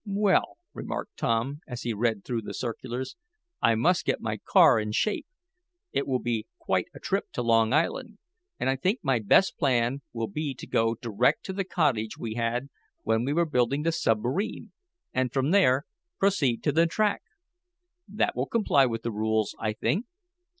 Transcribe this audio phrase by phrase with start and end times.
[0.03, 3.15] "Well," remarked Tom, as he read through the circulars,
[3.61, 5.27] "I must get my car in shape.
[5.93, 8.17] It will be quite a trip to Long Island,
[8.59, 12.33] and I think my best plan will be to go direct to the cottage we
[12.33, 12.69] had
[13.03, 14.71] when we were building the submarine,
[15.13, 15.85] and from there
[16.17, 17.21] proceed to the track.
[18.07, 20.07] That will comply with the rules, I think.